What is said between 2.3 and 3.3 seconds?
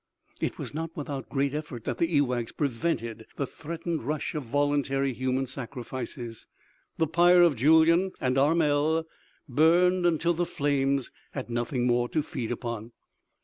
prevented